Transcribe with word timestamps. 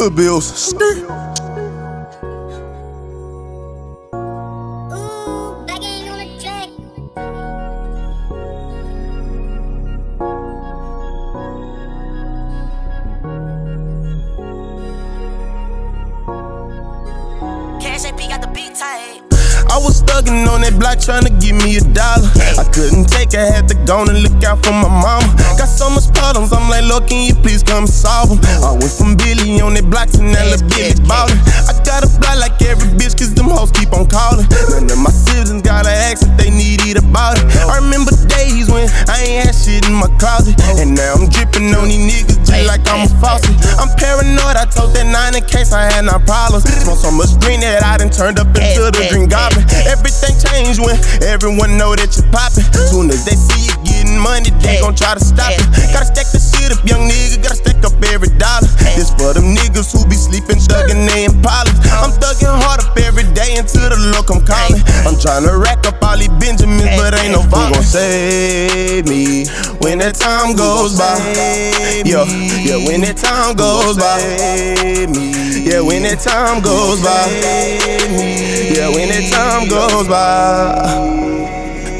Hood 0.00 0.16
bills. 0.16 0.46
Skirt. 0.46 0.96
Cash 17.78 18.06
AP 18.06 18.30
got 18.30 18.40
the 18.40 18.50
beat 18.54 18.74
tight. 18.74 19.29
I 19.70 19.78
was 19.78 20.02
thuggin' 20.02 20.50
on 20.50 20.66
that 20.66 20.74
block 20.82 20.98
trying 20.98 21.22
to 21.22 21.30
give 21.38 21.54
me 21.54 21.78
a 21.78 21.84
dollar. 21.94 22.26
I 22.58 22.66
couldn't 22.74 23.06
take 23.06 23.30
it, 23.30 23.38
had 23.38 23.70
to 23.70 23.78
go 23.86 24.02
and 24.02 24.18
look 24.18 24.42
out 24.42 24.58
for 24.66 24.74
my 24.74 24.90
mama. 24.90 25.30
Got 25.54 25.70
so 25.70 25.86
much 25.86 26.10
problems, 26.10 26.50
I'm 26.50 26.66
like, 26.66 26.82
Lord, 26.90 27.06
can 27.06 27.22
you 27.22 27.38
please 27.38 27.62
come 27.62 27.86
solve 27.86 28.34
them? 28.34 28.42
I 28.66 28.74
went 28.74 28.90
from 28.90 29.14
Billy 29.14 29.62
on 29.62 29.78
that 29.78 29.86
block 29.86 30.10
to 30.18 30.22
now 30.26 30.42
Lil' 30.42 30.66
Billy 30.74 30.98
ballin'. 31.06 31.38
I 31.70 31.78
got 31.86 32.02
a 32.02 32.10
block 32.18 32.42
like 32.42 32.58
every 32.66 32.90
bitch, 32.98 33.14
cause 33.14 33.30
them 33.30 33.46
hoes 33.46 33.70
keep 33.70 33.94
on 33.94 34.10
calling. 34.10 34.50
None 34.74 34.90
of 34.90 34.98
my 34.98 35.14
siblings 35.14 35.62
gotta 35.62 35.94
ask 35.94 36.26
if 36.26 36.34
they 36.34 36.50
need 36.50 36.82
it 36.90 36.98
about 36.98 37.38
it. 37.38 37.46
I 37.70 37.78
remember 37.78 38.10
days 38.26 38.66
when 38.66 38.90
I 39.06 39.22
ain't 39.22 39.46
had 39.46 39.54
shit 39.54 39.86
in 39.86 39.94
my 39.94 40.10
closet. 40.18 40.58
And 40.82 40.98
now 40.98 41.14
I'm 42.90 43.06
a 43.06 43.10
faucet. 43.22 43.54
I'm 43.78 43.90
paranoid, 43.94 44.58
I 44.58 44.66
told 44.66 44.90
that 44.98 45.06
nine 45.06 45.38
in 45.38 45.44
case 45.46 45.70
I 45.70 45.86
had 45.86 46.04
no 46.10 46.18
problems. 46.26 46.66
Smoke 46.82 46.98
so 46.98 47.10
much 47.14 47.30
green 47.38 47.62
that 47.62 47.86
I 47.86 47.96
done 48.02 48.10
turned 48.10 48.42
up 48.42 48.50
into 48.50 48.90
the 48.90 49.06
green 49.10 49.30
goblin. 49.30 49.62
Everything 49.86 50.34
changed 50.40 50.82
when 50.82 50.98
everyone 51.22 51.78
know 51.78 51.94
that 51.94 52.10
you 52.18 52.24
poppin'. 52.34 52.66
Soon 52.90 53.12
as 53.14 53.22
they 53.22 53.38
see 53.38 53.70
you 53.70 53.76
getting 53.86 54.18
money, 54.18 54.50
they 54.58 54.82
gon' 54.82 54.98
try 54.98 55.14
to 55.14 55.22
stop 55.22 55.54
it. 55.54 55.62
Gotta 55.94 56.10
stack 56.10 56.26
the 56.34 56.42
shit 56.42 56.74
up, 56.74 56.82
young 56.82 57.06
nigga, 57.06 57.19
sleeping, 60.40 60.62
thuggin' 60.62 61.06
they 61.06 61.26
Impalas. 61.26 61.76
I'm 61.92 62.10
thuggin' 62.10 62.48
hard 62.62 62.80
up 62.80 62.96
every 62.98 63.24
day 63.34 63.56
until 63.56 63.88
the 63.90 63.96
look 64.14 64.30
I'm 64.30 64.44
calling. 64.44 64.82
I'm 65.04 65.16
tryna 65.16 65.62
rack 65.62 65.86
up 65.86 66.02
all 66.02 66.16
these 66.16 66.28
Benjamins, 66.40 66.88
but 66.96 67.14
ain't 67.20 67.32
no 67.32 67.42
Who 67.42 67.74
gon' 67.74 67.82
save 67.82 69.06
me 69.08 69.46
when 69.80 69.98
that 69.98 70.14
time 70.14 70.56
goes 70.56 70.96
by? 70.98 71.16
Yeah, 72.04 72.24
yeah, 72.64 72.78
when 72.86 73.00
that 73.02 73.16
time 73.16 73.56
goes 73.56 73.96
by. 73.96 74.18
Yeah, 75.60 75.80
when 75.80 76.02
that 76.04 76.20
time 76.20 76.62
goes 76.62 77.02
by. 77.02 77.26
Yeah, 78.72 78.88
when 78.88 79.08
that 79.08 79.26
time 79.30 79.68
goes 79.68 80.08
by. 80.08 81.20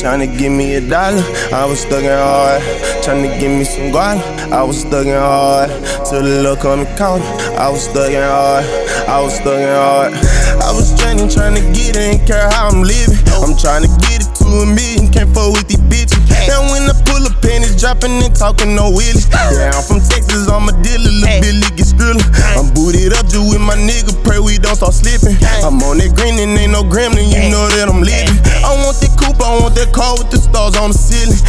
Tryna 0.01 0.39
give 0.39 0.51
me 0.51 0.77
a 0.77 0.81
dollar, 0.81 1.23
I 1.53 1.67
was 1.67 1.85
thuggin' 1.85 2.17
hard. 2.17 2.63
Tryna 3.01 3.41
give 3.41 3.51
me 3.51 3.65
some 3.65 3.91
guala, 3.91 4.21
I 4.53 4.63
was 4.63 4.85
thuggin' 4.85 5.19
hard. 5.19 5.71
Till 6.05 6.23
the 6.23 6.43
look 6.43 6.65
on 6.65 6.81
the 6.81 6.87
counter, 7.01 7.25
I 7.57 7.71
was 7.71 7.89
thuggin' 7.89 8.21
hard. 8.21 8.65
I 9.09 9.19
was 9.25 9.41
thuggin' 9.41 9.73
hard. 9.73 10.13
I 10.61 10.71
was 10.71 10.93
training, 11.01 11.33
tryna 11.33 11.65
get 11.75 11.97
it, 11.97 12.21
ain't 12.21 12.27
care 12.29 12.45
how 12.53 12.69
I'm 12.69 12.85
living. 12.85 13.17
I'm 13.41 13.57
tryna 13.57 13.89
get 14.05 14.21
it 14.21 14.31
to 14.45 14.45
a 14.63 14.67
million, 14.69 15.09
can't 15.09 15.33
fuck 15.33 15.49
with 15.57 15.67
these 15.67 15.81
bitches. 15.89 16.21
Now 16.45 16.69
when 16.69 16.85
I 16.85 16.95
pull 17.09 17.25
up, 17.25 17.41
pennies 17.41 17.81
dropping 17.81 18.21
and 18.21 18.37
talking 18.37 18.77
no 18.77 18.93
willies. 18.93 19.27
Yeah, 19.33 19.73
I'm 19.73 19.83
from 19.83 20.05
Texas, 20.05 20.47
I'm 20.47 20.69
a 20.69 20.75
dealer, 20.85 21.09
lil' 21.09 21.41
Billy 21.41 21.65
get 21.81 21.89
skrilla. 21.89 22.21
I'm 22.61 22.69
booted 22.77 23.17
up 23.17 23.25
just 23.33 23.41
with 23.49 23.65
my 23.65 23.81
nigga, 23.81 24.13
pray 24.23 24.39
we 24.39 24.61
don't 24.61 24.77
start 24.77 24.93
slipping. 24.93 25.41
I'm 25.65 25.81
on 25.89 26.05
that 26.05 26.13
green 26.15 26.37
and 26.37 26.53
ain't 26.53 26.77
no 26.77 26.85
gremlin, 26.85 27.33
you 27.33 27.49
know 27.49 27.65
that 27.81 27.89
I'm 27.89 28.05
living. 28.05 28.37
I 28.61 28.77
want 28.85 29.01
that 29.01 29.17
coupe, 29.17 29.41
I 29.41 29.57
want 29.57 29.73
that 29.81 29.89
car 29.97 30.21
with 30.21 30.29
the 30.29 30.37
stars 30.37 30.77
on 30.77 30.93
the 30.93 31.01
ceiling. 31.01 31.40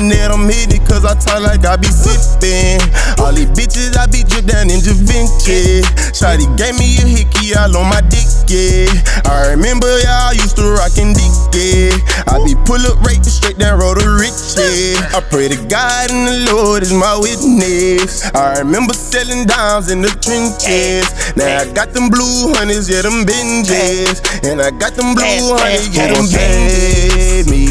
Saying 0.00 0.16
that 0.16 0.32
I'm 0.32 0.48
hitting, 0.48 0.80
cause 0.88 1.04
I 1.04 1.12
talk 1.12 1.44
like 1.44 1.60
I 1.68 1.76
be 1.76 1.92
sipping. 1.92 2.80
All 3.20 3.36
these 3.36 3.52
bitches, 3.52 4.00
I 4.00 4.08
be 4.08 4.24
drip 4.24 4.48
down 4.48 4.72
in 4.72 4.80
Da 4.80 4.96
Vinci. 4.96 5.84
Shawty 6.16 6.48
gave 6.56 6.72
me 6.80 6.96
a 6.96 7.04
hickey 7.04 7.52
all 7.52 7.76
on 7.76 7.84
my 7.92 8.00
dick, 8.08 8.24
yeah. 8.48 8.88
I 9.28 9.52
remember 9.52 9.92
y'all 10.00 10.32
used 10.32 10.56
to 10.56 10.64
rockin' 10.72 11.12
dick, 11.12 11.36
yeah. 11.52 11.92
I 12.32 12.40
be 12.48 12.56
pull 12.64 12.80
up 12.88 12.96
right 13.04 13.20
straight 13.20 13.60
down 13.60 13.76
road 13.76 14.00
to 14.00 14.08
riches. 14.08 14.96
I 15.12 15.20
pray 15.28 15.52
to 15.52 15.60
God 15.68 16.08
and 16.08 16.24
the 16.24 16.48
Lord 16.48 16.80
is 16.80 16.96
my 16.96 17.20
witness. 17.20 18.24
I 18.32 18.64
remember 18.64 18.96
selling 18.96 19.44
dimes 19.44 19.92
in 19.92 20.00
the 20.00 20.08
trenches. 20.24 21.12
Now 21.36 21.60
I 21.60 21.68
got 21.76 21.92
them 21.92 22.08
blue 22.08 22.56
honeys, 22.56 22.88
yeah, 22.88 23.04
them 23.04 23.28
binges. 23.28 24.24
And 24.48 24.64
I 24.64 24.72
got 24.72 24.96
them 24.96 25.12
blue 25.12 25.60
honeys, 25.60 25.92
yeah, 25.92 26.08
them 26.08 26.24
binges. 26.24 27.52
me 27.52 27.69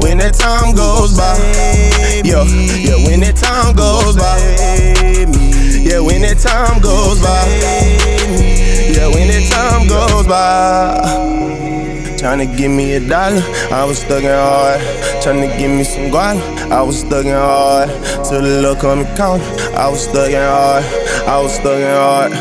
when 0.00 0.18
that 0.18 0.34
time 0.34 0.74
goes 0.74 1.16
by. 1.16 1.36
Yeah, 2.24 2.44
yeah, 2.44 2.96
when 3.06 3.20
that 3.20 3.36
time 3.36 3.74
goes 3.74 4.16
by. 4.16 4.38
Yeah, 5.82 6.00
when 6.00 6.22
that 6.22 6.38
time 6.38 6.80
goes 6.80 7.20
by. 7.22 7.44
Yeah, 8.94 9.08
when 9.14 9.28
that 9.28 9.44
time 9.50 9.86
goes 9.88 10.26
by. 10.26 11.36
Tryna 12.18 12.56
give 12.56 12.70
me 12.70 12.94
a 12.94 13.00
dollar, 13.00 13.42
I 13.70 13.84
was 13.84 14.02
thuggin' 14.04 14.34
hard. 14.34 14.80
Tryna 15.22 15.56
give 15.56 15.70
me 15.70 15.84
some 15.84 16.10
guala, 16.10 16.40
I 16.70 16.82
was 16.82 17.04
thuggin' 17.04 17.38
hard. 17.38 17.88
Till 18.24 18.42
the 18.42 18.60
look 18.60 18.82
on 18.84 18.98
the 19.00 19.04
counter, 19.16 19.44
I 19.76 19.88
was 19.88 20.08
thuggin' 20.08 20.42
hard. 20.42 20.84
I 21.28 21.40
was 21.40 21.58
thuggin' 21.58 21.94
hard. 21.94 22.32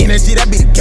In 0.00 0.08
that 0.08 0.20
shit, 0.20 0.38
I 0.40 0.44
be 0.50 0.58
the. 0.58 0.75